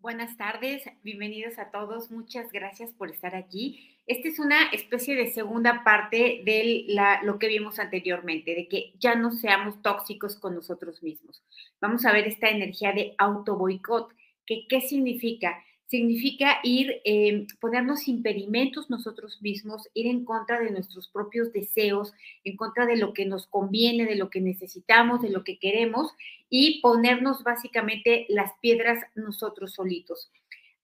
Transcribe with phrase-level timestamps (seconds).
[0.00, 3.96] Buenas tardes, bienvenidos a todos, muchas gracias por estar aquí.
[4.06, 6.86] Esta es una especie de segunda parte de
[7.24, 11.42] lo que vimos anteriormente, de que ya no seamos tóxicos con nosotros mismos.
[11.80, 14.12] Vamos a ver esta energía de auto boicot,
[14.44, 21.08] que qué significa significa ir, eh, ponernos impedimentos nosotros mismos, ir en contra de nuestros
[21.08, 22.12] propios deseos,
[22.44, 26.12] en contra de lo que nos conviene, de lo que necesitamos, de lo que queremos
[26.50, 30.30] y ponernos básicamente las piedras nosotros solitos.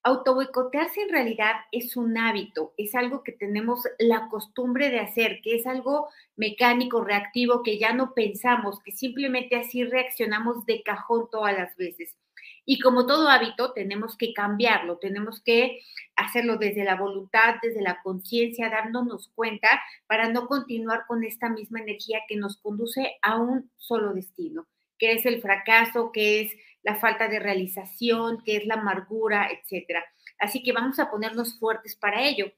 [0.04, 5.54] Autoboicotearse en realidad es un hábito, es algo que tenemos la costumbre de hacer, que
[5.54, 11.56] es algo mecánico, reactivo, que ya no pensamos, que simplemente así reaccionamos de cajón todas
[11.56, 12.16] las veces.
[12.64, 15.80] Y como todo hábito, tenemos que cambiarlo, tenemos que
[16.14, 19.68] hacerlo desde la voluntad, desde la conciencia, dándonos cuenta
[20.06, 25.12] para no continuar con esta misma energía que nos conduce a un solo destino, que
[25.12, 26.52] es el fracaso, que es
[26.82, 30.04] la falta de realización, que es la amargura, etcétera.
[30.38, 32.52] Así que vamos a ponernos fuertes para ello.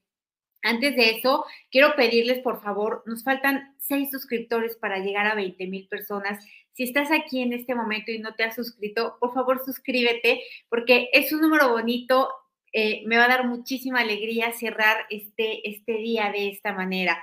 [0.65, 5.67] Antes de eso, quiero pedirles, por favor, nos faltan seis suscriptores para llegar a 20
[5.67, 6.43] mil personas.
[6.73, 11.11] Si estás aquí en este momento y no te has suscrito, por favor suscríbete porque
[11.13, 12.31] es un número bonito.
[12.73, 17.23] Eh, me va a dar muchísima alegría cerrar este, este día de esta manera.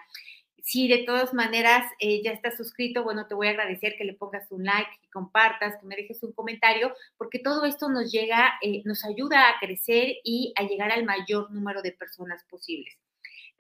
[0.62, 4.14] Si de todas maneras eh, ya estás suscrito, bueno, te voy a agradecer que le
[4.14, 8.54] pongas un like, que compartas, que me dejes un comentario, porque todo esto nos llega,
[8.62, 12.96] eh, nos ayuda a crecer y a llegar al mayor número de personas posibles.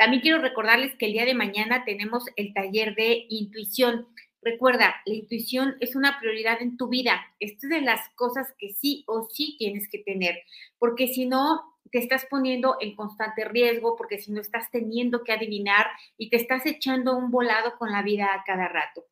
[0.02, 4.08] También quiero recordarles que el día de mañana tenemos el taller de intuición.
[4.42, 7.22] Recuerda, la intuición es una prioridad en tu vida.
[7.40, 10.40] Esto es de las cosas que sí o sí tienes que tener,
[10.80, 15.34] porque si no, te estás poniendo en constante riesgo, porque si no estás teniendo que
[15.34, 15.86] adivinar
[16.18, 19.06] y te estás echando un volado con la vida a cada rato.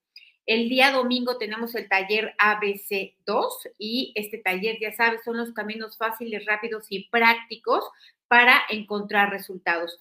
[0.47, 5.99] El día domingo tenemos el taller ABC2 y este taller, ya sabes, son los caminos
[5.99, 7.87] fáciles, rápidos y prácticos
[8.27, 9.99] para encontrar resultados.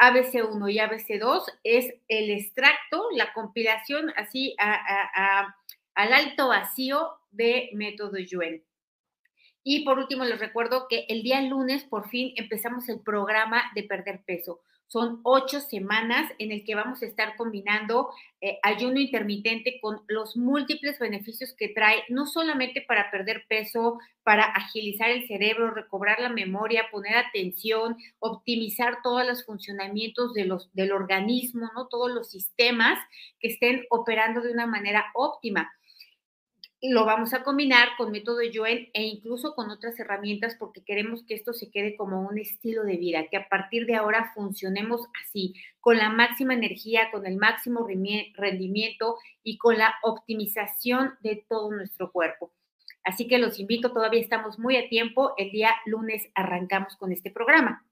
[0.00, 8.64] ABC1 y ABC2 es el extracto, la compilación así al alto vacío de método Yuen.
[9.62, 13.82] Y por último, les recuerdo que el día lunes por fin empezamos el programa de
[13.82, 14.62] perder peso.
[14.90, 20.36] Son ocho semanas en el que vamos a estar combinando eh, ayuno intermitente con los
[20.36, 26.28] múltiples beneficios que trae, no solamente para perder peso, para agilizar el cerebro, recobrar la
[26.28, 31.86] memoria, poner atención, optimizar todos los funcionamientos de los, del organismo, ¿no?
[31.86, 32.98] Todos los sistemas
[33.38, 35.70] que estén operando de una manera óptima
[36.82, 41.34] lo vamos a combinar con método Joen e incluso con otras herramientas porque queremos que
[41.34, 45.54] esto se quede como un estilo de vida, que a partir de ahora funcionemos así,
[45.80, 47.86] con la máxima energía, con el máximo
[48.34, 52.52] rendimiento y con la optimización de todo nuestro cuerpo.
[53.04, 57.30] Así que los invito, todavía estamos muy a tiempo, el día lunes arrancamos con este
[57.30, 57.84] programa.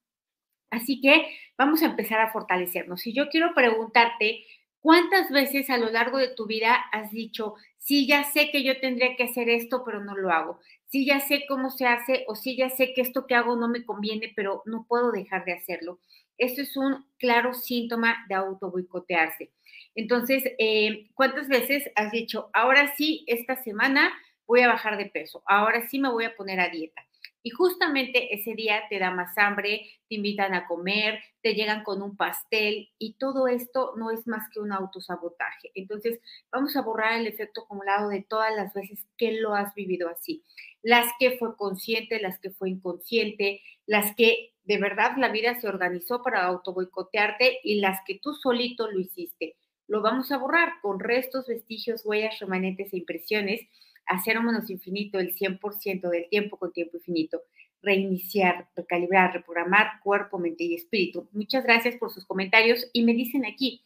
[0.71, 1.27] Así que
[1.57, 3.07] vamos a empezar a fortalecernos.
[3.07, 4.45] Y yo quiero preguntarte,
[4.81, 8.81] ¿cuántas veces a lo largo de tu vida has dicho, sí ya sé que yo
[8.81, 10.61] tendría que hacer esto, pero no lo hago.
[10.87, 13.69] Sí ya sé cómo se hace o sí ya sé que esto que hago no
[13.69, 16.01] me conviene, pero no puedo dejar de hacerlo.
[16.39, 19.51] Esto es un claro síntoma de auto boicotearse.
[19.95, 24.13] Entonces, eh, ¿cuántas veces has dicho, ahora sí, esta semana
[24.47, 27.08] voy a bajar de peso, ahora sí me voy a poner a dieta?
[27.49, 32.03] Y justamente ese día te da más hambre, te invitan a comer, te llegan con
[32.03, 35.71] un pastel y todo esto no es más que un autosabotaje.
[35.75, 36.21] Entonces,
[36.53, 40.45] vamos a borrar el efecto acumulado de todas las veces que lo has vivido así.
[40.83, 45.69] Las que fue consciente, las que fue inconsciente, las que de verdad la vida se
[45.69, 49.57] organizó para autoboicotearte y las que tú solito lo hiciste.
[49.87, 53.67] Lo vamos a borrar con restos, vestigios, huellas, remanentes e impresiones
[54.09, 57.43] a cero menos infinito el 100% del tiempo con tiempo infinito,
[57.83, 61.29] reiniciar, recalibrar, reprogramar cuerpo, mente y espíritu.
[61.33, 63.83] Muchas gracias por sus comentarios y me dicen aquí,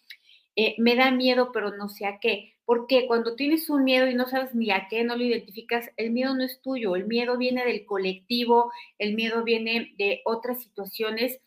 [0.57, 2.55] eh, me da miedo, pero no sé a qué.
[2.65, 6.11] Porque cuando tienes un miedo y no sabes ni a qué, no lo identificas, el
[6.11, 11.41] miedo no es tuyo, el miedo viene del colectivo, el miedo viene de otras situaciones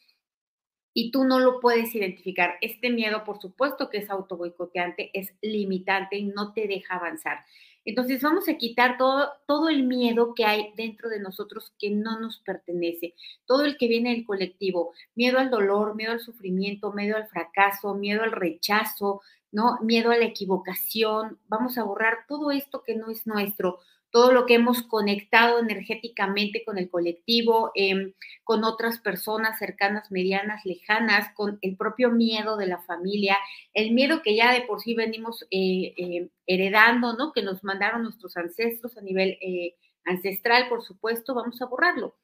[0.94, 2.56] y tú no lo puedes identificar.
[2.62, 7.46] Este miedo, por supuesto que es autoboicoteante, es limitante y no te deja avanzar.
[7.86, 12.20] Entonces vamos a quitar todo, todo el miedo que hay dentro de nosotros que no
[12.20, 13.14] nos pertenece,
[13.46, 17.94] todo el que viene del colectivo, miedo al dolor, miedo al sufrimiento, miedo al fracaso,
[17.94, 19.22] miedo al rechazo,
[19.52, 19.78] ¿no?
[19.82, 21.40] Miedo a la equivocación.
[21.48, 23.80] Vamos a borrar todo esto que no es nuestro
[24.16, 28.14] todo lo que hemos conectado energéticamente con el colectivo, em,
[28.46, 33.38] con otras personas cercanas, medianas, lejanas, con el propio miedo de la familia,
[33.74, 37.34] el miedo que ya de por sí venimos eh, eh, heredando, ¿no?
[37.34, 39.76] Que nos mandaron nuestros ancestros a nivel, eh,
[40.06, 42.16] ancestral, por supuesto, vamos a borrarlo.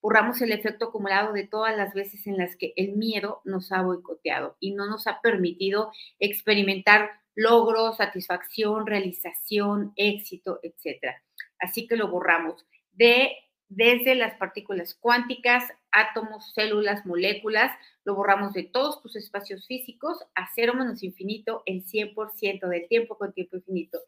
[0.00, 3.82] Borramos el efecto acumulado de todas las veces en las que el miedo nos ha
[3.82, 11.16] boicoteado y no nos ha permitido experimentar logros, satisfacción, realización, éxito, etc.
[11.58, 13.36] Así que lo borramos de
[13.70, 17.72] desde las partículas cuánticas, átomos, células, moléculas,
[18.04, 23.16] lo borramos de todos tus espacios físicos a cero menos infinito el 100% del tiempo
[23.16, 24.00] con tiempo infinito.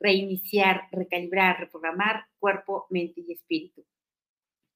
[0.00, 3.84] Reiniciar, recalibrar, reprogramar cuerpo, mente y espíritu.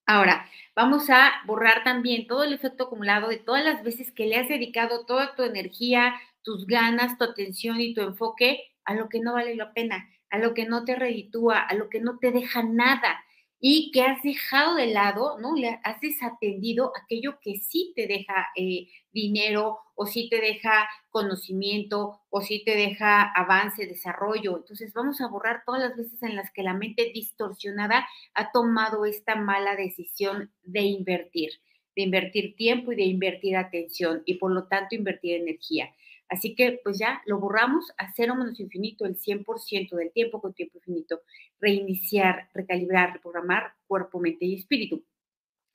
[0.06, 0.46] Ahora,
[0.76, 4.48] vamos a borrar también todo el efecto acumulado de todas las veces que le has
[4.48, 6.14] dedicado toda tu energía,
[6.44, 10.38] tus ganas, tu atención y tu enfoque a lo que no vale la pena, a
[10.38, 13.24] lo que no te reditúa, a lo que no te deja nada
[13.66, 15.56] y que has dejado de lado, ¿no?
[15.56, 22.20] Le has desatendido aquello que sí te deja eh, dinero o sí te deja conocimiento
[22.28, 24.58] o sí te deja avance, desarrollo.
[24.58, 29.06] Entonces vamos a borrar todas las veces en las que la mente distorsionada ha tomado
[29.06, 31.52] esta mala decisión de invertir,
[31.96, 35.90] de invertir tiempo y de invertir atención y por lo tanto invertir energía.
[36.34, 40.52] Así que pues ya lo borramos a cero menos infinito el 100% del tiempo con
[40.52, 41.20] tiempo infinito.
[41.60, 45.04] Reiniciar, recalibrar, reprogramar cuerpo, mente y espíritu.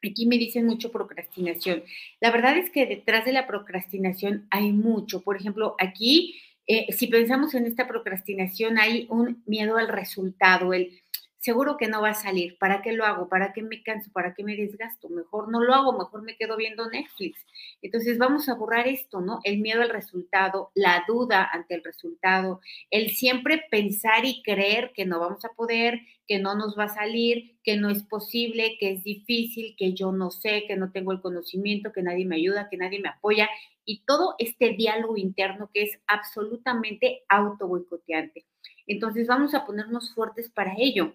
[0.03, 1.83] Aquí me dicen mucho procrastinación.
[2.19, 5.21] La verdad es que detrás de la procrastinación hay mucho.
[5.21, 10.91] Por ejemplo, aquí, eh, si pensamos en esta procrastinación, hay un miedo al resultado, el
[11.39, 12.57] seguro que no va a salir.
[12.57, 13.29] ¿Para qué lo hago?
[13.29, 14.11] ¿Para qué me canso?
[14.11, 15.09] ¿Para qué me desgasto?
[15.09, 17.45] Mejor no lo hago, mejor me quedo viendo Netflix.
[17.81, 19.39] Entonces vamos a borrar esto, ¿no?
[19.43, 22.59] El miedo al resultado, la duda ante el resultado,
[22.91, 26.89] el siempre pensar y creer que no vamos a poder, que no nos va a
[26.89, 31.11] salir, que no es posible, que es difícil, que yo no sé, que no tengo
[31.13, 33.49] el conocimiento, que nadie me ayuda, que nadie me apoya
[33.85, 38.45] y todo este diálogo interno que es absolutamente auto boicoteante.
[38.85, 41.13] Entonces vamos a ponernos fuertes para ello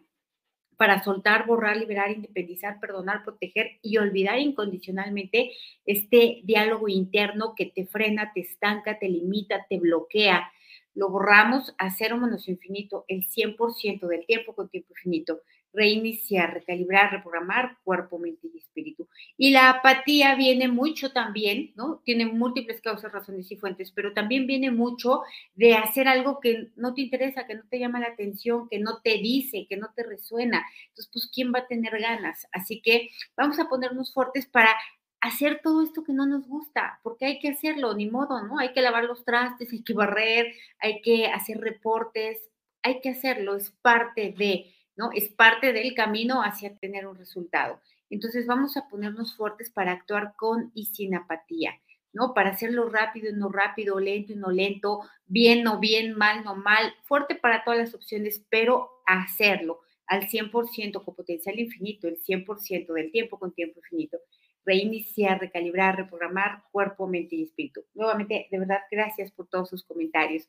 [0.76, 5.52] para soltar, borrar, liberar, independizar, perdonar, proteger y olvidar incondicionalmente
[5.86, 10.50] este diálogo interno que te frena, te estanca, te limita, te bloquea.
[10.94, 15.40] Lo borramos a cero menos infinito el 100% del tiempo con tiempo infinito
[15.74, 19.08] reiniciar, recalibrar, reprogramar cuerpo, mente y espíritu.
[19.36, 22.00] Y la apatía viene mucho también, ¿no?
[22.04, 25.22] Tiene múltiples causas, razones y fuentes, pero también viene mucho
[25.54, 29.00] de hacer algo que no te interesa, que no te llama la atención, que no
[29.02, 30.64] te dice, que no te resuena.
[30.88, 32.46] Entonces, pues, ¿quién va a tener ganas?
[32.52, 34.74] Así que vamos a ponernos fuertes para
[35.20, 38.58] hacer todo esto que no nos gusta, porque hay que hacerlo, ni modo, ¿no?
[38.58, 42.50] Hay que lavar los trastes, hay que barrer, hay que hacer reportes,
[42.82, 45.10] hay que hacerlo, es parte de ¿no?
[45.12, 47.80] Es parte del camino hacia tener un resultado.
[48.10, 51.72] Entonces vamos a ponernos fuertes para actuar con y sin apatía,
[52.12, 52.34] ¿no?
[52.34, 56.54] Para hacerlo rápido y no rápido, lento y no lento, bien o bien, mal no
[56.54, 62.92] mal, fuerte para todas las opciones, pero hacerlo al 100% con potencial infinito, el 100%
[62.92, 64.18] del tiempo con tiempo infinito.
[64.66, 67.84] Reiniciar, recalibrar, reprogramar cuerpo, mente y espíritu.
[67.94, 70.48] Nuevamente, de verdad, gracias por todos sus comentarios.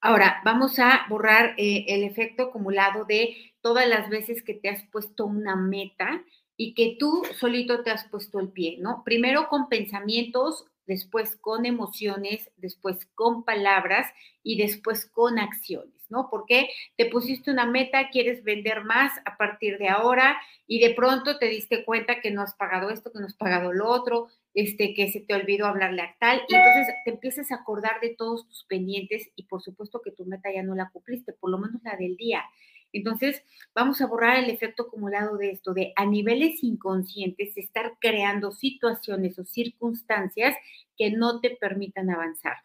[0.00, 4.84] Ahora, vamos a borrar eh, el efecto acumulado de todas las veces que te has
[4.90, 6.24] puesto una meta
[6.56, 9.02] y que tú solito te has puesto el pie, ¿no?
[9.04, 14.10] Primero con pensamientos, después con emociones, después con palabras
[14.42, 16.28] y después con acciones, ¿no?
[16.30, 21.38] Porque te pusiste una meta, quieres vender más a partir de ahora y de pronto
[21.38, 24.94] te diste cuenta que no has pagado esto, que no has pagado lo otro, este,
[24.94, 28.48] que se te olvidó hablarle a tal, y entonces te empiezas a acordar de todos
[28.48, 31.82] tus pendientes y por supuesto que tu meta ya no la cumpliste, por lo menos
[31.84, 32.44] la del día.
[32.92, 33.42] Entonces,
[33.74, 39.38] vamos a borrar el efecto acumulado de esto, de a niveles inconscientes estar creando situaciones
[39.38, 40.56] o circunstancias
[40.96, 42.56] que no te permitan avanzar.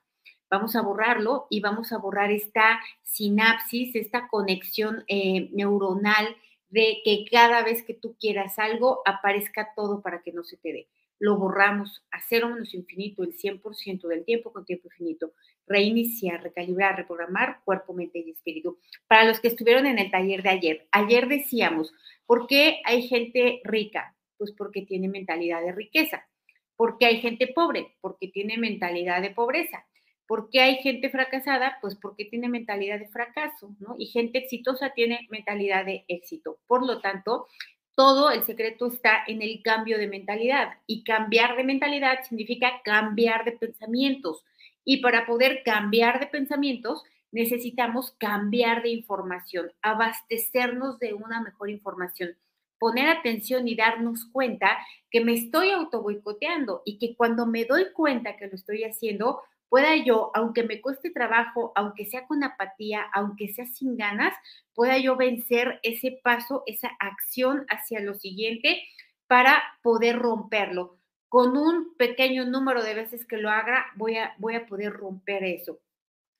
[0.49, 6.35] Vamos a borrarlo y vamos a borrar esta sinapsis, esta conexión eh, neuronal
[6.69, 10.73] de que cada vez que tú quieras algo, aparezca todo para que no se te
[10.73, 10.87] dé
[11.23, 15.31] lo borramos a cero menos infinito el 100% del tiempo con tiempo infinito,
[15.65, 18.77] reiniciar, recalibrar, reprogramar cuerpo, mente y espíritu.
[19.07, 21.93] Para los que estuvieron en el taller de ayer, ayer decíamos,
[22.25, 24.17] ¿por qué hay gente rica?
[24.37, 26.27] Pues porque tiene mentalidad de riqueza.
[26.75, 27.95] ¿Por qué hay gente pobre?
[28.01, 29.85] Porque tiene mentalidad de pobreza.
[30.27, 31.77] ¿Por qué hay gente fracasada?
[31.79, 33.95] Pues porque tiene mentalidad de fracaso, ¿no?
[33.97, 36.59] Y gente exitosa tiene mentalidad de éxito.
[36.67, 37.47] Por lo tanto,
[37.95, 43.45] todo el secreto está en el cambio de mentalidad y cambiar de mentalidad significa cambiar
[43.45, 44.43] de pensamientos.
[44.83, 52.35] Y para poder cambiar de pensamientos necesitamos cambiar de información, abastecernos de una mejor información,
[52.79, 54.77] poner atención y darnos cuenta
[55.09, 59.41] que me estoy auto boicoteando y que cuando me doy cuenta que lo estoy haciendo,
[59.73, 64.35] pueda yo, aunque me cueste trabajo, aunque sea con apatía, aunque sea sin ganas,
[64.75, 68.83] pueda yo vencer ese paso, esa acción hacia lo siguiente
[69.25, 70.99] para poder romperlo.
[71.27, 75.43] Con un pequeño número de veces que lo haga, voy a, voy a poder romper
[75.43, 75.79] eso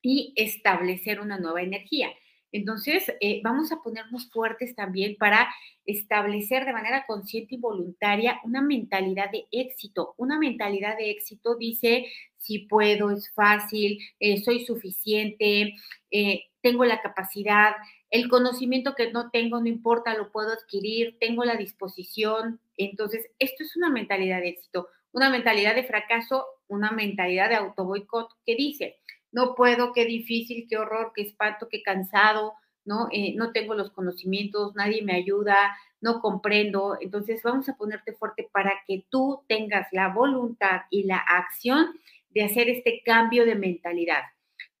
[0.00, 2.10] y establecer una nueva energía.
[2.54, 5.48] Entonces, eh, vamos a ponernos fuertes también para
[5.86, 10.14] establecer de manera consciente y voluntaria una mentalidad de éxito.
[10.18, 12.06] Una mentalidad de éxito dice,
[12.44, 15.74] si puedo, es fácil, eh, soy suficiente,
[16.10, 17.74] eh, tengo la capacidad,
[18.10, 22.60] el conocimiento que no tengo, no importa, lo puedo adquirir, tengo la disposición.
[22.76, 24.88] Entonces, esto es una mentalidad de éxito.
[25.12, 28.96] Una mentalidad de fracaso, una mentalidad de autoboicot que dice,
[29.32, 33.08] no puedo, qué difícil, qué horror, qué espanto, qué cansado, ¿no?
[33.10, 36.96] Eh, no tengo los conocimientos, nadie me ayuda, no comprendo.
[37.00, 41.98] Entonces vamos a ponerte fuerte para que tú tengas la voluntad y la acción
[42.34, 44.22] de hacer este cambio de mentalidad.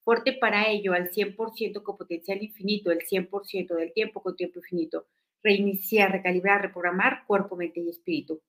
[0.02, 5.06] Fuerte para ello al 100% con potencial infinito, el 100% del tiempo con tiempo infinito.
[5.42, 8.42] Reiniciar, recalibrar, reprogramar cuerpo, mente y espíritu.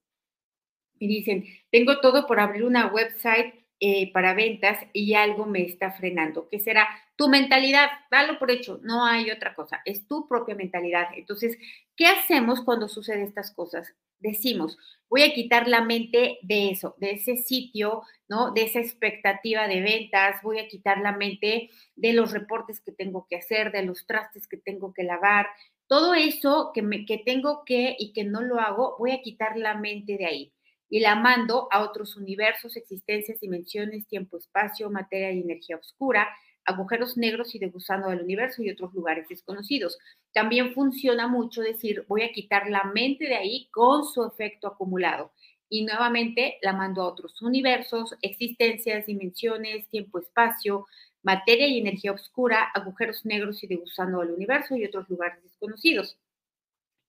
[1.00, 5.92] Me dicen, tengo todo por abrir una website eh, para ventas y algo me está
[5.92, 6.48] frenando.
[6.50, 6.88] ¿Qué será?
[7.16, 11.08] Tu mentalidad, dalo por hecho, no hay otra cosa, es tu propia mentalidad.
[11.16, 11.58] Entonces,
[11.96, 13.94] ¿qué hacemos cuando suceden estas cosas?
[14.20, 14.78] Decimos,
[15.10, 18.52] voy a quitar la mente de eso, de ese sitio, ¿no?
[18.52, 23.28] De esa expectativa de ventas, voy a quitar la mente de los reportes que tengo
[23.30, 25.48] que hacer, de los trastes que tengo que lavar,
[25.88, 29.58] todo eso que, me, que tengo que y que no lo hago, voy a quitar
[29.58, 30.54] la mente de ahí
[30.90, 36.28] y la mando a otros universos, existencias, dimensiones, tiempo, espacio, materia y energía oscura,
[36.66, 39.98] agujeros negros y de gusano del universo y otros lugares desconocidos.
[40.34, 45.32] También funciona mucho decir, voy a quitar la mente de ahí con su efecto acumulado.
[45.70, 50.86] Y nuevamente la mando a otros universos, existencias, dimensiones, tiempo, espacio,
[51.24, 56.18] materia y energía oscura, agujeros negros y de gusano del universo y otros lugares desconocidos.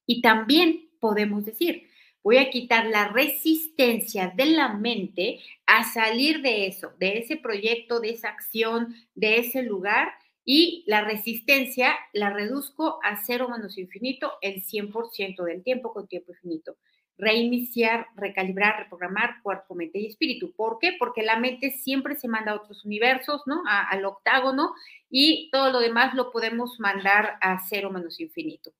[0.06, 1.88] Y también podemos decir,
[2.26, 8.00] voy a quitar la resistencia de la mente a salir de eso, de ese proyecto,
[8.00, 10.09] de esa acción, de ese lugar
[10.45, 16.33] y la resistencia la reduzco a cero menos infinito el 100% del tiempo con tiempo
[16.33, 16.76] infinito.
[17.16, 20.52] Reiniciar, recalibrar, reprogramar cuerpo, mente y espíritu.
[20.52, 20.97] ¿Por qué?
[20.99, 23.62] Porque la mente siempre se manda a otros universos, ¿no?
[23.68, 24.75] al octágono
[25.09, 28.73] y todo lo demás lo podemos mandar a cero menos infinito,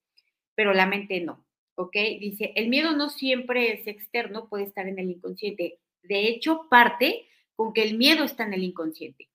[0.57, 1.46] pero la mente no.
[1.76, 1.92] ¿Ok?
[2.21, 5.78] Dice, el miedo no siempre es externo, puede estar en el inconsciente.
[6.02, 9.28] De hecho, parte con que el miedo está en el inconsciente.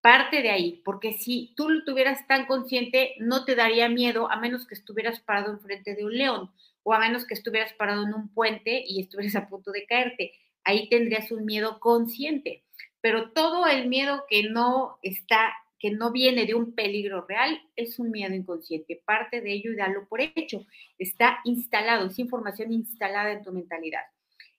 [0.00, 4.36] Parte de ahí, porque si tú lo tuvieras tan consciente, no te daría miedo a
[4.36, 6.50] menos que estuvieras parado enfrente de un león
[6.82, 10.32] o a menos que estuvieras parado en un puente y estuvieras a punto de caerte.
[10.64, 12.64] Ahí tendrías un miedo consciente.
[13.02, 17.98] Pero todo el miedo que no está que no viene de un peligro real, es
[17.98, 19.02] un miedo inconsciente.
[19.04, 20.66] Parte de ello y dalo por hecho.
[20.98, 24.02] Está instalado, es información instalada en tu mentalidad.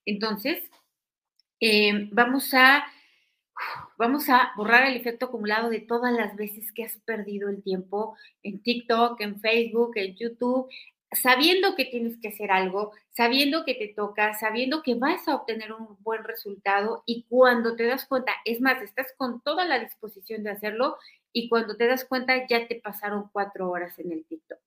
[0.04, 0.70] Entonces,
[1.60, 2.86] eh, vamos a
[3.98, 8.18] vamos a borrar el efecto acumulado de todas las veces que has perdido el tiempo
[8.42, 10.68] en TikTok, en Facebook, en YouTube,
[11.12, 15.74] sabiendo que tienes que hacer algo, sabiendo que te toca, sabiendo que vas a obtener
[15.74, 20.44] un buen resultado y cuando te das cuenta, es más, estás con toda la disposición
[20.44, 20.98] de hacerlo
[21.34, 24.60] y cuando te das cuenta ya te pasaron cuatro horas en el TikTok.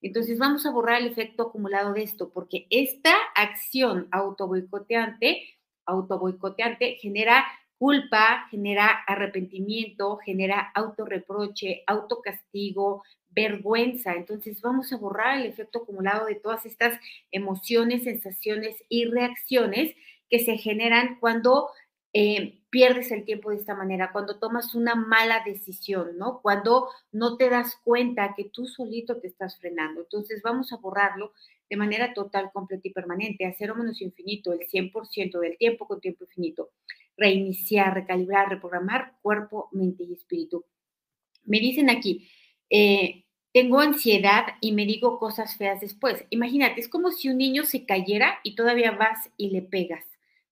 [0.00, 5.42] Entonces vamos a borrar el efecto acumulado de esto porque esta acción autoboicoteante,
[5.86, 7.44] autoboicoteante genera
[7.78, 14.14] culpa, genera arrepentimiento, genera autorreproche, autocastigo, vergüenza.
[14.14, 16.98] Entonces vamos a borrar el efecto acumulado de todas estas
[17.30, 19.94] emociones, sensaciones y reacciones
[20.28, 21.68] que se generan cuando
[22.12, 26.40] eh, pierdes el tiempo de esta manera, cuando tomas una mala decisión, ¿no?
[26.42, 30.02] Cuando no te das cuenta que tú solito te estás frenando.
[30.02, 31.32] Entonces vamos a borrarlo
[31.70, 36.00] de manera total, completa y permanente, a cero menos infinito, el 100% del tiempo con
[36.00, 36.70] tiempo infinito.
[37.16, 40.64] Reiniciar, recalibrar, reprogramar cuerpo, mente y espíritu.
[41.44, 42.28] Me dicen aquí,
[42.70, 46.24] eh, tengo ansiedad y me digo cosas feas después.
[46.30, 50.04] Imagínate, es como si un niño se cayera y todavía vas y le pegas.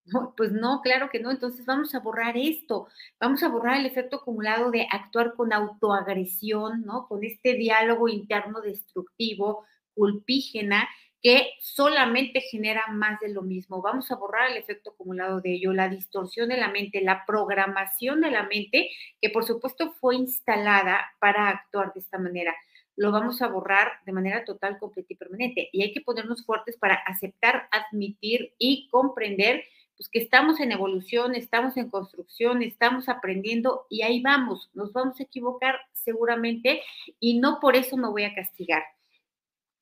[0.06, 1.30] No, pues no, claro que no.
[1.32, 2.86] Entonces vamos a borrar esto.
[3.20, 7.06] Vamos a borrar el efecto acumulado de actuar con autoagresión, ¿no?
[7.08, 10.88] Con este diálogo interno destructivo, culpígena,
[11.20, 13.82] que solamente genera más de lo mismo.
[13.82, 18.20] Vamos a borrar el efecto acumulado de ello, la distorsión de la mente, la programación
[18.20, 22.54] de la mente, que por supuesto fue instalada para actuar de esta manera.
[22.94, 25.68] Lo vamos a borrar de manera total, completa y permanente.
[25.72, 29.64] Y hay que ponernos fuertes para aceptar, admitir y comprender
[29.97, 35.19] pues que estamos en evolución, estamos en construcción, estamos aprendiendo y ahí vamos, nos vamos
[35.21, 36.83] a equivocar seguramente
[37.19, 38.83] y no por eso me voy a castigar.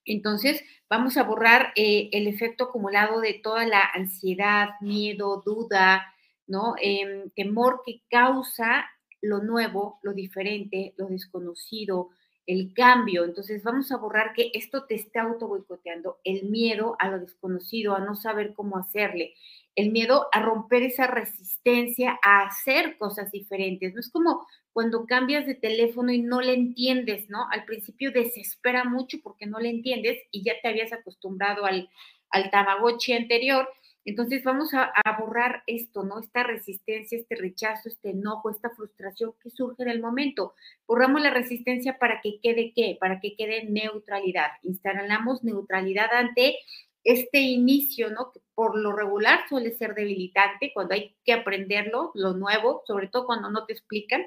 [0.04, 6.14] Entonces, vamos a borrar eh, el efecto acumulado de toda la ansiedad, miedo, duda,
[6.47, 6.75] ¿no?
[6.80, 8.87] Em, temor que causa
[9.23, 12.11] lo nuevo, lo diferente, lo desconocido,
[12.46, 13.24] el cambio.
[13.24, 17.94] Entonces vamos a borrar que esto te está auto boicoteando, el miedo a lo desconocido,
[17.94, 19.34] a no saber cómo hacerle,
[19.76, 23.92] el miedo a romper esa resistencia a hacer cosas diferentes.
[23.94, 27.48] No es como cuando cambias de teléfono y no le entiendes, ¿no?
[27.50, 31.88] Al principio desespera mucho porque no le entiendes y ya te habías acostumbrado al,
[32.30, 33.68] al Tamagotchi anterior
[34.04, 36.20] entonces vamos a, borrar esto, ¿no?
[36.20, 40.54] Esta resistencia, este rechazo, este enojo, esta frustración que surge en el momento.
[40.87, 42.99] Borramos la resistencia para que quede qué?
[43.00, 44.50] Para que quede neutralidad.
[44.62, 46.56] Instalamos neutralidad ante
[47.02, 48.30] este inicio, ¿no?
[48.32, 53.26] Que por lo regular suele ser debilitante cuando hay que aprenderlo, lo nuevo, sobre todo
[53.26, 54.26] cuando no te explican.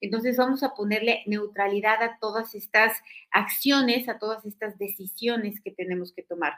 [0.00, 2.96] Entonces vamos a ponerle neutralidad a todas estas
[3.30, 6.54] acciones, a todas estas decisiones que tenemos que tomar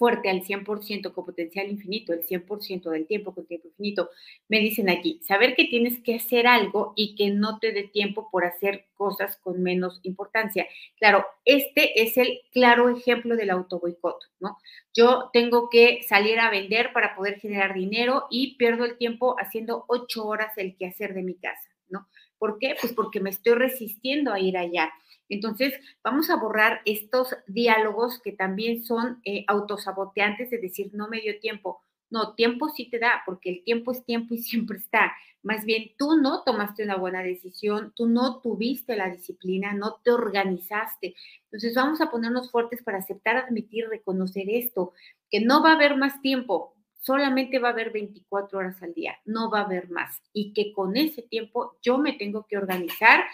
[0.00, 4.08] fuerte al 100% con potencial infinito, el 100% del tiempo con tiempo infinito,
[4.48, 8.30] me dicen aquí, saber que tienes que hacer algo y que no te dé tiempo
[8.32, 10.66] por hacer cosas con menos importancia.
[10.98, 14.56] Claro, este es el claro ejemplo del autoboicot, ¿no?
[14.94, 19.84] Yo tengo que salir a vender para poder generar dinero y pierdo el tiempo haciendo
[19.86, 22.08] ocho horas el quehacer de mi casa, ¿no?
[22.38, 22.74] ¿Por qué?
[22.80, 24.90] Pues porque me estoy resistiendo a ir allá.
[25.30, 25.72] Entonces,
[26.04, 31.38] vamos a borrar estos diálogos que también son eh, autosaboteantes, de decir, no me dio
[31.40, 31.82] tiempo.
[32.10, 35.12] No, tiempo sí te da, porque el tiempo es tiempo y siempre está.
[35.42, 40.10] Más bien, tú no tomaste una buena decisión, tú no tuviste la disciplina, no te
[40.10, 41.14] organizaste.
[41.44, 44.92] Entonces, vamos a ponernos fuertes para aceptar, admitir, reconocer esto,
[45.30, 49.16] que no va a haber más tiempo, solamente va a haber 24 horas al día,
[49.24, 50.20] no va a haber más.
[50.32, 53.24] Y que con ese tiempo yo me tengo que organizar,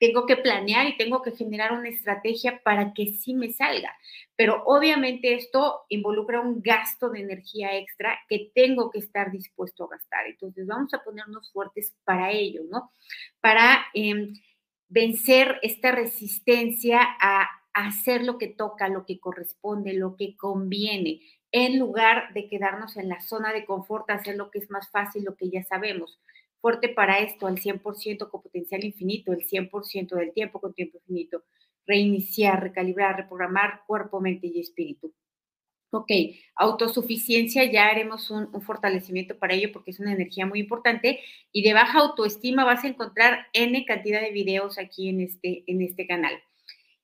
[0.00, 3.94] tengo que planear y tengo que generar una estrategia para que sí me salga.
[4.34, 9.88] Pero obviamente esto involucra un gasto de energía extra que tengo que estar dispuesto a
[9.88, 10.26] gastar.
[10.26, 12.90] Entonces vamos a ponernos fuertes para ello, ¿no?
[13.42, 14.32] Para em,
[14.88, 21.20] vencer esta resistencia a hacer lo que toca, lo que corresponde, lo que conviene,
[21.52, 25.24] en lugar de quedarnos en la zona de confort, hacer lo que es más fácil,
[25.24, 26.18] lo que ya sabemos
[26.60, 31.44] fuerte para esto, al 100% con potencial infinito, el 100% del tiempo con tiempo infinito,
[31.86, 35.12] reiniciar, recalibrar, reprogramar cuerpo, mente y espíritu.
[35.92, 36.10] Ok,
[36.54, 41.18] autosuficiencia, ya haremos un, un, fortalecimiento para ello porque es una energía muy importante
[41.50, 45.82] y de baja autoestima vas a encontrar N cantidad de videos aquí en este, en
[45.82, 46.34] este canal.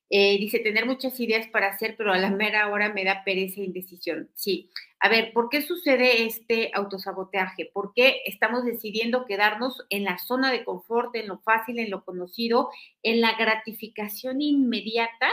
[0.09, 3.61] Eh, dice, tener muchas ideas para hacer, pero a la mera hora me da pereza
[3.61, 4.31] e indecisión.
[4.35, 4.71] Sí.
[5.01, 7.71] A ver, ¿por qué sucede este autosaboteaje?
[7.73, 12.05] ¿Por qué estamos decidiendo quedarnos en la zona de confort, en lo fácil, en lo
[12.05, 12.71] conocido,
[13.03, 15.29] en la gratificación inmediata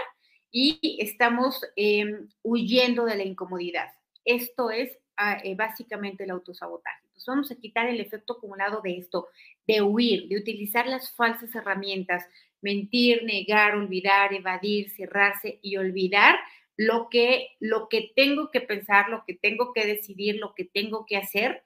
[0.51, 3.91] y estamos em, huyendo de la incomodidad?
[4.25, 7.01] Esto es ah, eh, básicamente el autosabotaje.
[7.05, 9.27] Entonces vamos a quitar el efecto acumulado de esto,
[9.67, 12.25] de huir, de utilizar las falsas herramientas,
[12.63, 16.39] mentir, negar, olvidar, evadir, cerrarse y olvidar
[16.75, 21.05] lo que, lo que tengo que pensar, lo que tengo que decidir, lo que tengo
[21.05, 21.63] que hacer.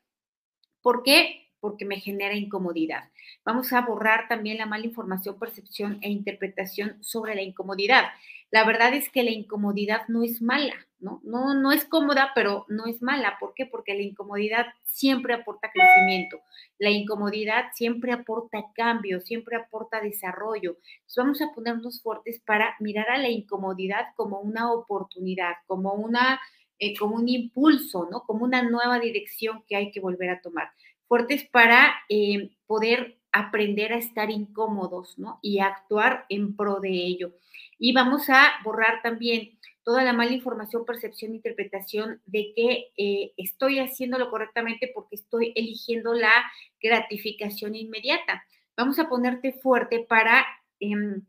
[0.81, 1.46] ¿Por qué?
[1.59, 3.09] Porque me genera incomodidad.
[3.43, 8.05] Vamos a borrar también la mala información, percepción e interpretación sobre la incomodidad.
[8.51, 11.19] La verdad es que la incomodidad no es mala, ¿no?
[11.23, 13.37] No, no es cómoda, pero no es mala.
[13.39, 13.65] ¿Por qué?
[13.65, 16.39] Porque la incomodidad siempre aporta crecimiento.
[16.79, 20.77] La incomodidad siempre aporta cambio, siempre aporta desarrollo.
[21.17, 26.39] Vamos a ponernos fuertes para mirar a la incomodidad como una oportunidad, como una
[26.79, 28.21] eh, como un impulso, ¿no?
[28.21, 30.69] Como una nueva dirección que hay que volver a tomar.
[31.07, 35.39] Fuertes para eh, poder aprender a estar incómodos, ¿no?
[35.41, 37.33] Y actuar en pro de ello.
[37.79, 43.79] Y vamos a borrar también toda la mala información, percepción, interpretación de que eh, estoy
[43.79, 46.33] haciéndolo correctamente porque estoy eligiendo la
[46.81, 48.43] gratificación inmediata.
[48.75, 50.45] Vamos a ponerte fuerte para
[50.79, 51.23] em,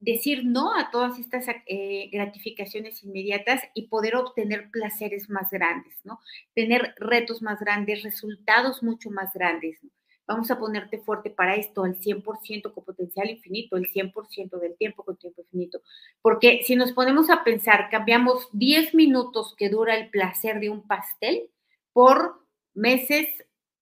[0.00, 6.20] decir no a todas estas eh, gratificaciones inmediatas y poder obtener placeres más grandes, ¿no?
[6.54, 9.80] Tener retos más grandes, resultados mucho más grandes.
[10.26, 15.04] Vamos a ponerte fuerte para esto, al 100% con potencial infinito, el 100% del tiempo
[15.04, 15.80] con tiempo infinito.
[16.20, 20.86] Porque si nos ponemos a pensar, cambiamos 10 minutos que dura el placer de un
[20.86, 21.50] pastel
[21.92, 23.28] por meses,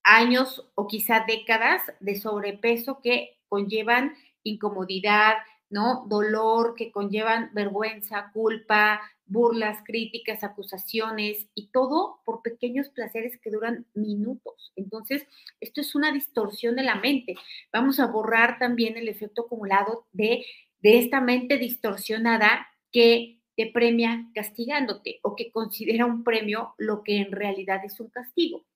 [0.02, 5.36] años o quizá décadas de sobrepeso que conllevan incomodidad,
[5.70, 6.06] ¿no?
[6.08, 13.86] Dolor que conllevan vergüenza, culpa, burlas, críticas, acusaciones y todo por pequeños placeres que duran
[13.94, 14.72] minutos.
[14.76, 15.26] Entonces,
[15.60, 17.34] esto es una distorsión de la mente.
[17.72, 20.44] Vamos a borrar también el efecto acumulado de,
[20.80, 27.18] de esta mente distorsionada que te premia castigándote o que considera un premio lo que
[27.18, 28.66] en realidad es un castigo.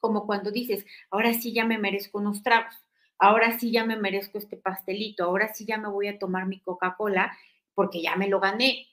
[0.00, 2.74] Como cuando dices, ahora sí ya me merezco unos tragos,
[3.18, 6.60] ahora sí ya me merezco este pastelito, ahora sí ya me voy a tomar mi
[6.60, 7.36] Coca-Cola
[7.74, 8.88] porque ya me lo gané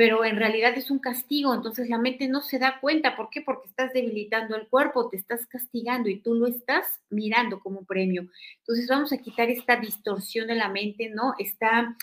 [0.00, 3.16] pero en realidad es un castigo, entonces la mente no se da cuenta.
[3.16, 3.42] ¿Por qué?
[3.42, 8.26] Porque estás debilitando el cuerpo, te estás castigando y tú lo estás mirando como premio.
[8.60, 11.34] Entonces vamos a quitar esta distorsión de la mente, ¿no?
[11.38, 11.98] Está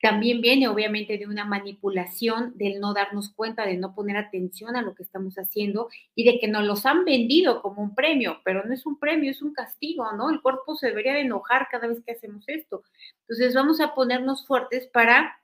[0.00, 4.82] también viene obviamente de una manipulación, del no darnos cuenta, de no poner atención a
[4.82, 8.64] lo que estamos haciendo y de que nos los han vendido como un premio, pero
[8.64, 10.30] no es un premio, es un castigo, ¿no?
[10.30, 12.82] El cuerpo se debería de enojar cada vez que hacemos esto.
[13.22, 15.40] Entonces vamos a ponernos fuertes para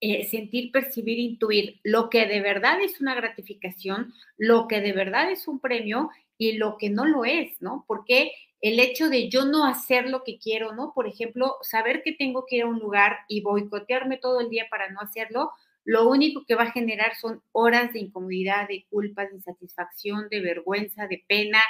[0.00, 5.30] eh, sentir, percibir, intuir lo que de verdad es una gratificación, lo que de verdad
[5.30, 7.84] es un premio y lo que no lo es, ¿no?
[7.88, 10.92] Porque el hecho de yo no hacer lo que quiero, ¿no?
[10.94, 14.66] Por ejemplo, saber que tengo que ir a un lugar y boicotearme todo el día
[14.70, 15.52] para no hacerlo,
[15.84, 20.40] lo único que va a generar son horas de incomodidad, de culpa, de insatisfacción, de
[20.40, 21.60] vergüenza, de pena,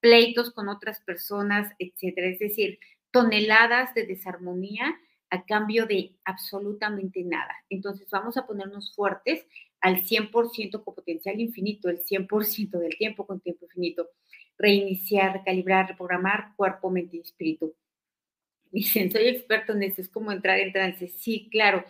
[0.00, 2.28] pleitos con otras personas, etcétera.
[2.28, 2.78] Es decir,
[3.12, 4.98] toneladas de desarmonía
[5.30, 7.54] a cambio de absolutamente nada.
[7.68, 9.46] Entonces vamos a ponernos fuertes
[9.80, 14.08] al 100% con potencial infinito, el 100% del tiempo con tiempo infinito.
[14.58, 17.74] Reiniciar, recalibrar, reprogramar cuerpo, mente y espíritu.
[18.70, 21.08] Dicen, soy experto en eso, es como entrar en trance.
[21.08, 21.84] Sí, claro.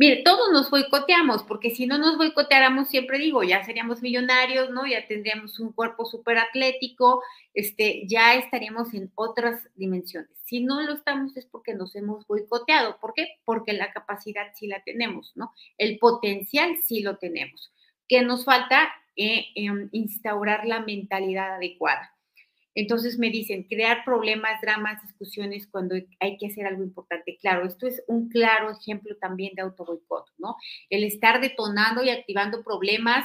[0.00, 4.86] Mire, todos nos boicoteamos, porque si no nos boicoteáramos, siempre digo, ya seríamos millonarios, ¿no?
[4.86, 7.20] Ya tendríamos un cuerpo súper atlético,
[7.52, 10.30] este, ya estaríamos en otras dimensiones.
[10.44, 13.00] Si no lo estamos es porque nos hemos boicoteado.
[13.00, 13.26] ¿Por qué?
[13.44, 15.52] Porque la capacidad sí la tenemos, ¿no?
[15.78, 17.72] El potencial sí lo tenemos.
[18.06, 18.92] ¿Qué nos falta?
[19.20, 22.14] Eh, em, instaurar la mentalidad adecuada.
[22.72, 27.36] Entonces me dicen, crear problemas, dramas, discusiones cuando hay que hacer algo importante.
[27.40, 30.54] Claro, esto es un claro ejemplo también de autoboicot, ¿no?
[30.88, 33.24] El estar detonando y activando problemas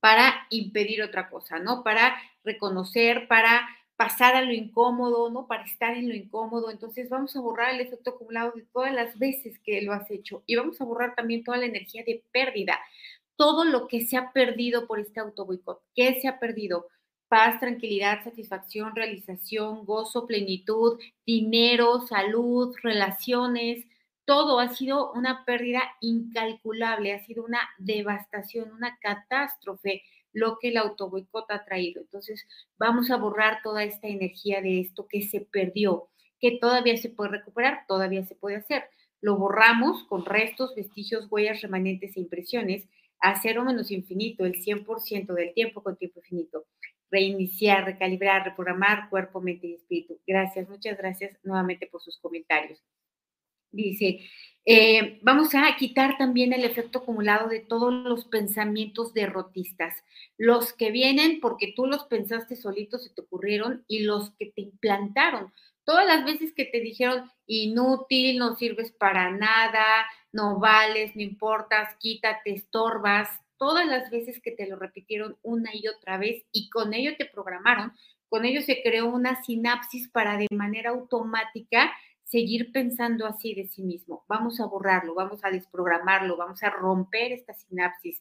[0.00, 1.84] para impedir otra cosa, ¿no?
[1.84, 5.46] Para reconocer, para pasar a lo incómodo, ¿no?
[5.46, 6.70] Para estar en lo incómodo.
[6.70, 10.42] Entonces vamos a borrar el efecto acumulado de todas las veces que lo has hecho
[10.46, 12.78] y vamos a borrar también toda la energía de pérdida,
[13.36, 15.82] todo lo que se ha perdido por este autoboicot.
[15.94, 16.86] ¿Qué se ha perdido?
[17.28, 23.84] paz, tranquilidad, satisfacción, realización, gozo, plenitud, dinero, salud, relaciones,
[24.24, 30.76] todo ha sido una pérdida incalculable, ha sido una devastación, una catástrofe lo que el
[30.76, 32.02] autoboicot ha traído.
[32.02, 32.46] Entonces,
[32.76, 36.08] vamos a borrar toda esta energía de esto que se perdió,
[36.40, 38.84] que todavía se puede recuperar, todavía se puede hacer.
[39.22, 42.86] Lo borramos con restos, vestigios, huellas, remanentes e impresiones
[43.20, 46.66] a cero menos infinito, el 100% del tiempo con tiempo infinito
[47.10, 50.20] reiniciar, recalibrar, reprogramar cuerpo, mente y espíritu.
[50.26, 52.82] Gracias, muchas gracias nuevamente por sus comentarios.
[53.70, 54.20] Dice,
[54.64, 60.02] eh, vamos a quitar también el efecto acumulado de todos los pensamientos derrotistas,
[60.38, 64.62] los que vienen porque tú los pensaste solitos, se te ocurrieron, y los que te
[64.62, 65.52] implantaron.
[65.84, 71.96] Todas las veces que te dijeron inútil, no sirves para nada, no vales, no importas,
[71.98, 76.92] quítate, estorbas, todas las veces que te lo repitieron una y otra vez y con
[76.92, 77.92] ello te programaron,
[78.28, 81.90] con ello se creó una sinapsis para de manera automática
[82.22, 84.24] seguir pensando así de sí mismo.
[84.28, 88.20] Vamos a borrarlo, vamos a desprogramarlo, vamos a romper esta sinapsis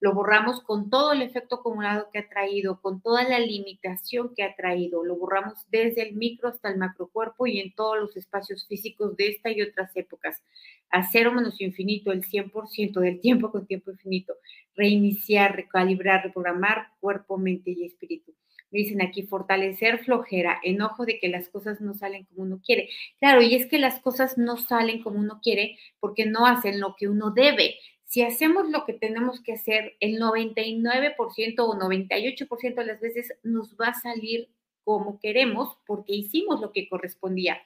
[0.00, 4.42] lo borramos con todo el efecto acumulado que ha traído, con toda la limitación que
[4.42, 8.66] ha traído, lo borramos desde el micro hasta el macrocuerpo y en todos los espacios
[8.66, 10.42] físicos de esta y otras épocas.
[10.90, 14.34] A cero menos infinito, el 100% del tiempo con tiempo infinito.
[14.74, 18.34] Reiniciar, recalibrar, reprogramar cuerpo, mente y espíritu.
[18.70, 22.88] Me dicen aquí, fortalecer flojera, enojo de que las cosas no salen como uno quiere.
[23.20, 26.96] Claro, y es que las cosas no salen como uno quiere porque no hacen lo
[26.96, 32.86] que uno debe si hacemos lo que tenemos que hacer, el 99% o 98% de
[32.86, 34.48] las veces nos va a salir
[34.84, 37.60] como queremos porque hicimos lo que correspondía.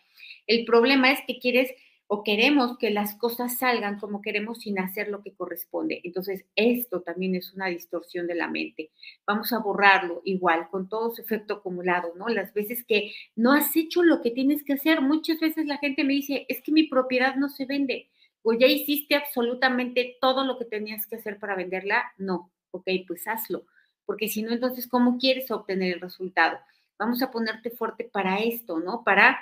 [0.46, 1.70] El problema es que quieres
[2.12, 6.00] o queremos que las cosas salgan como queremos sin hacer lo que corresponde.
[6.02, 8.90] Entonces, esto también es una distorsión de la mente.
[9.24, 12.28] Vamos a borrarlo igual, con todo su efecto acumulado, ¿no?
[12.28, 16.02] Las veces que no has hecho lo que tienes que hacer, muchas veces la gente
[16.02, 18.10] me dice, es que mi propiedad no se vende
[18.42, 23.28] o ya hiciste absolutamente todo lo que tenías que hacer para venderla, no, ok, pues
[23.28, 23.66] hazlo,
[24.04, 26.58] porque si no, entonces, ¿cómo quieres obtener el resultado?
[26.98, 29.04] Vamos a ponerte fuerte para esto, ¿no?
[29.04, 29.38] Para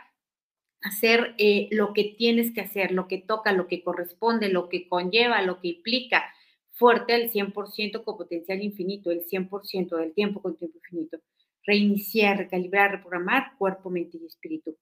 [0.83, 4.88] hacer eh, lo que tienes que hacer, lo que toca, lo que corresponde, lo que
[4.88, 6.25] conlleva, lo que implica,
[6.73, 11.19] fuerte al 100% con potencial infinito, el 100% del tiempo con tiempo infinito.
[11.64, 14.77] Reiniciar, recalibrar, reprogramar cuerpo, mente y espíritu.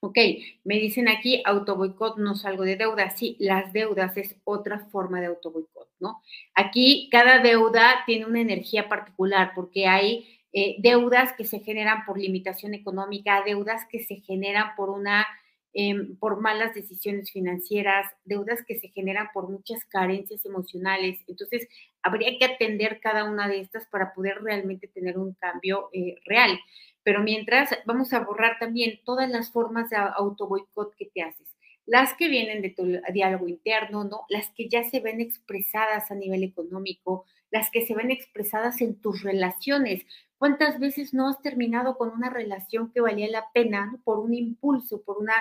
[0.00, 0.16] Ok,
[0.62, 3.10] me dicen aquí autoboicot, no salgo de deuda.
[3.10, 6.22] Sí, las deudas es otra forma de autoboicot, ¿no?
[6.54, 12.18] Aquí cada deuda tiene una energía particular porque hay eh, deudas que se generan por
[12.18, 15.26] limitación económica, deudas que se generan por una
[15.74, 21.20] em, por malas decisiones financieras, deudas que se generan por muchas carencias emocionales.
[21.28, 21.68] Entonces,
[22.02, 26.58] habría que atender cada una de estas para poder realmente tener un cambio eh, real.
[27.02, 31.48] Pero mientras, vamos a borrar también todas las formas de autoboicot que te haces
[31.88, 34.26] las que vienen de tu diálogo interno, ¿no?
[34.28, 39.00] Las que ya se ven expresadas a nivel económico, las que se ven expresadas en
[39.00, 40.04] tus relaciones.
[40.38, 45.02] ¿Cuántas veces no has terminado con una relación que valía la pena por un impulso,
[45.02, 45.34] por una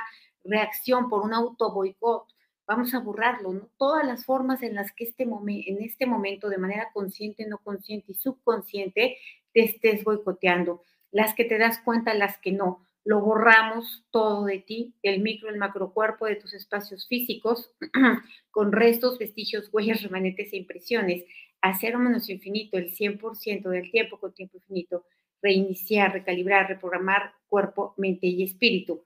[0.44, 2.26] reacción, por un auto boicot?
[2.66, 3.70] Vamos a borrarlo, ¿no?
[3.78, 8.12] Todas las formas en las que este en este momento, de manera consciente, no consciente
[8.12, 9.18] y subconsciente,
[9.54, 10.82] te estés boicoteando.
[11.12, 15.50] Las que te das cuenta, las que no lo borramos todo de ti, el micro,
[15.50, 17.72] el macrocuerpo de tus espacios físicos,
[18.52, 21.24] con restos, vestigios, huellas, remanentes e impresiones,
[21.62, 25.06] hacer menos infinito el 100% del tiempo con tiempo infinito,
[25.42, 29.04] reiniciar, recalibrar, reprogramar cuerpo, mente y espíritu.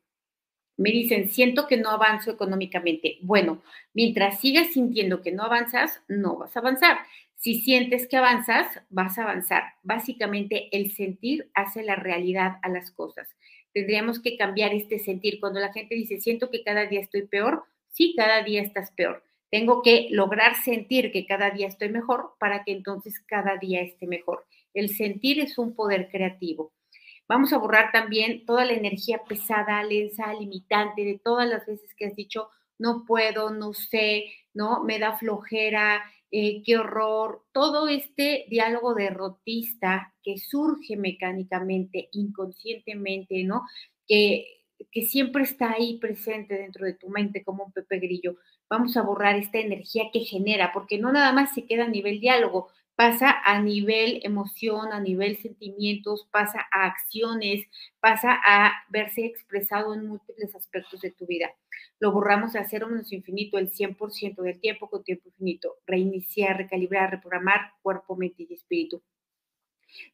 [0.78, 3.18] Me dicen, siento que no avanzo económicamente.
[3.22, 3.62] Bueno,
[3.94, 6.98] mientras sigas sintiendo que no avanzas, no vas a avanzar.
[7.36, 9.64] Si sientes que avanzas, vas a avanzar.
[9.84, 13.28] Básicamente, el sentir hace la realidad a las cosas
[13.74, 15.40] tendríamos que cambiar este sentir.
[15.40, 19.24] Cuando la gente dice, siento que cada día estoy peor, sí, cada día estás peor.
[19.52, 24.08] Tengo que lograr sentir que cada día estoy mejor para que entonces cada día esté
[24.08, 24.46] mejor.
[24.74, 26.72] El sentir es un poder creativo.
[27.28, 32.06] Vamos a borrar también toda la energía pesada, lensa, limitante de todas las veces que
[32.06, 38.46] has dicho, no puedo, no sé, no, me da flojera, eh, qué horror, todo este
[38.50, 43.64] diálogo derrotista que surge mecánicamente, inconscientemente, ¿no?
[44.08, 44.46] Que,
[44.92, 48.38] que siempre está ahí presente dentro de tu mente como un pepe grillo.
[48.72, 52.20] Vamos a borrar esta energía que genera, porque no nada más se queda a nivel
[52.20, 57.68] diálogo, pasa a nivel emoción, a nivel sentimientos, pasa a acciones,
[58.00, 61.52] pasa a verse expresado en múltiples aspectos de tu vida
[62.02, 67.12] lo borramos a cero menos infinito el 100% del tiempo con tiempo infinito, reiniciar, recalibrar,
[67.12, 69.02] reprogramar cuerpo, mente y espíritu.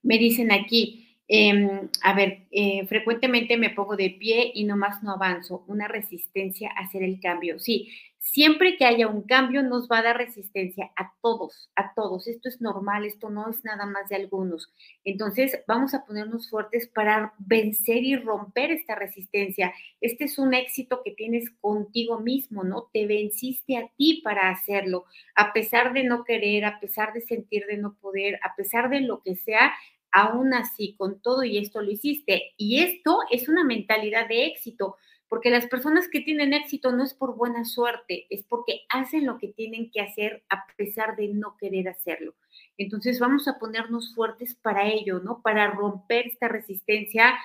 [0.01, 5.11] Me dicen aquí, em, a ver, eh, frecuentemente me pongo de pie y nomás no
[5.11, 7.59] avanzo, una resistencia a hacer el cambio.
[7.59, 12.27] Sí, siempre que haya un cambio nos va a dar resistencia a todos, a todos.
[12.27, 14.71] Esto es normal, esto no es nada más de algunos.
[15.05, 19.73] Entonces, vamos a ponernos fuertes para vencer y romper esta resistencia.
[20.01, 22.89] Este es un éxito que tienes contigo mismo, ¿no?
[22.93, 27.65] Te venciste a ti para hacerlo, a pesar de no querer, a pesar de sentir
[27.65, 29.73] de no poder, a pesar de lo que sea,
[30.11, 32.53] aún así, con todo y esto lo hiciste.
[32.57, 34.97] Y esto es una mentalidad de éxito
[35.29, 39.37] porque las personas que tienen éxito no es por buena suerte, es porque hacen lo
[39.37, 42.33] que tienen que hacer a pesar de no querer hacerlo.
[42.77, 45.41] Entonces vamos a ponernos fuertes para ello, ¿no?
[45.41, 47.35] Para romper esta resistencia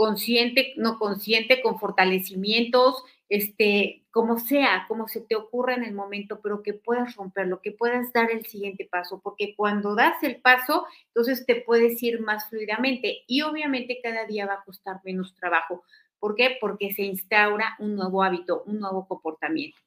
[0.00, 6.40] consciente, no consciente, con fortalecimientos, este, como sea, como se te ocurra en el momento,
[6.42, 10.86] pero que puedas romperlo, que puedas dar el siguiente paso, porque cuando das el paso,
[11.08, 15.84] entonces te puedes ir más fluidamente y obviamente cada día va a costar menos trabajo.
[16.18, 16.56] ¿Por qué?
[16.58, 19.78] Porque se instaura un nuevo hábito, un nuevo comportamiento.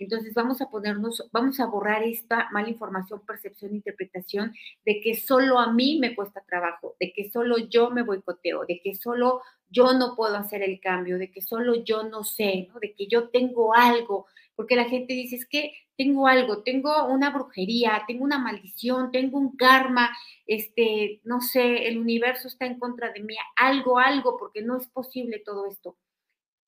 [0.00, 4.52] Entonces vamos a ponernos, vamos a borrar esta mala información, percepción, interpretación
[4.84, 8.80] de que solo a mí me cuesta trabajo, de que solo yo me boicoteo, de
[8.80, 12.94] que solo yo no puedo hacer el cambio, de que solo yo no sé, de
[12.94, 18.02] que yo tengo algo, porque la gente dice, es que tengo algo, tengo una brujería,
[18.06, 20.10] tengo una maldición, tengo un karma,
[20.46, 24.86] este, no sé, el universo está en contra de mí, algo, algo, porque no es
[24.88, 25.98] posible todo esto.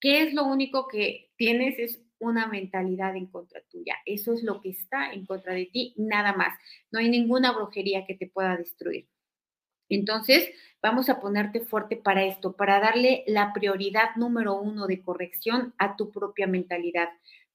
[0.01, 1.79] ¿Qué es lo único que tienes?
[1.79, 3.97] Es una mentalidad en contra tuya.
[4.07, 6.57] Eso es lo que está en contra de ti, nada más.
[6.91, 9.09] No hay ninguna brujería que te pueda destruir.
[9.89, 10.49] Entonces,
[10.81, 15.97] vamos a ponerte fuerte para esto, para darle la prioridad número uno de corrección a
[15.97, 17.09] tu propia mentalidad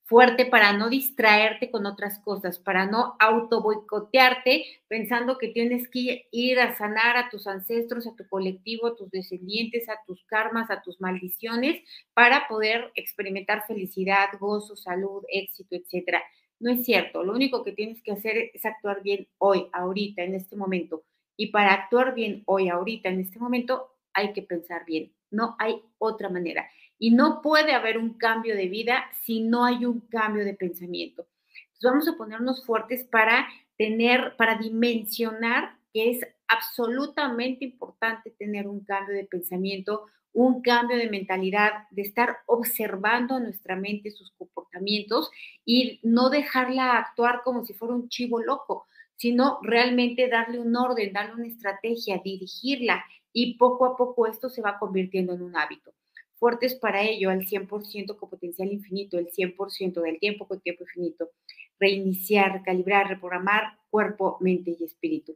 [0.07, 6.27] fuerte para no distraerte con otras cosas, para no auto boicotearte pensando que tienes que
[6.31, 10.71] ir a sanar a tus ancestros, a tu colectivo, a tus descendientes, a tus karmas,
[10.71, 11.81] a tus maldiciones,
[12.13, 16.23] para poder experimentar felicidad, gozo, salud, éxito, etcétera.
[16.59, 20.35] No es cierto, lo único que tienes que hacer es actuar bien hoy, ahorita, en
[20.35, 21.03] este momento.
[21.35, 25.13] Y para actuar bien hoy, ahorita, en este momento, hay que pensar bien.
[25.29, 26.67] No hay otra manera.
[26.99, 31.27] Y no puede haber un cambio de vida si no hay un cambio de pensamiento.
[31.73, 38.83] Entonces vamos a ponernos fuertes para tener, para dimensionar que es absolutamente importante tener un
[38.83, 45.31] cambio de pensamiento, un cambio de mentalidad, de estar observando a nuestra mente sus comportamientos
[45.65, 51.11] y no dejarla actuar como si fuera un chivo loco, sino realmente darle un orden,
[51.11, 55.91] darle una estrategia, dirigirla y poco a poco esto se va convirtiendo en un hábito.
[56.39, 61.31] Fuertes para ello al 100% con potencial infinito, el 100% del tiempo con tiempo infinito.
[61.79, 65.35] Reiniciar, calibrar, reprogramar cuerpo, mente y espíritu.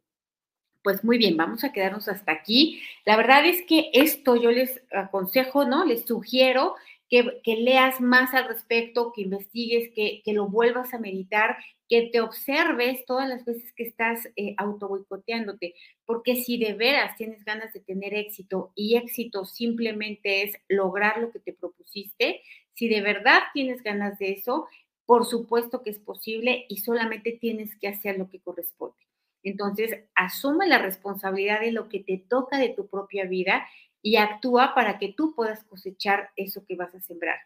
[0.84, 2.82] Pues muy bien, vamos a quedarnos hasta aquí.
[3.06, 5.86] La verdad es que esto yo les aconsejo, ¿no?
[5.86, 6.76] Les sugiero
[7.12, 11.58] que, leas más al respecto, que investigues, que, lo vuelvas a meditar,
[11.90, 17.18] que te observes todas las veces que estás eh, auto boicoteándote, porque si de veras
[17.18, 22.42] tienes ganas de tener éxito y éxito simplemente es lograr lo que te propusiste,
[22.74, 24.68] si de verdad tienes ganas de eso,
[25.06, 28.96] por supuesto que es posible y solamente tienes que hacer lo que corresponde.
[29.44, 33.68] Entonces, asume la responsabilidad de lo que te toca de tu propia vida
[34.02, 37.38] y actúa para que tú puedas cosechar eso que vas a sembrar.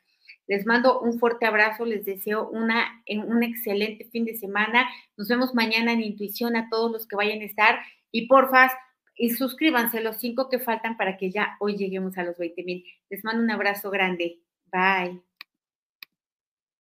[0.47, 4.87] Les mando un fuerte abrazo, les deseo una, un excelente fin de semana.
[5.17, 7.79] Nos vemos mañana en Intuición a todos los que vayan a estar
[8.11, 8.71] y porfa,
[9.17, 12.85] y suscríbanse los cinco que faltan para que ya hoy lleguemos a los 20 mil.
[13.09, 14.39] Les mando un abrazo grande.
[14.71, 15.34] Bye.